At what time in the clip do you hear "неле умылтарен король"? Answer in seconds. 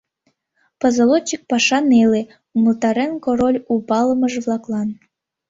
1.91-3.59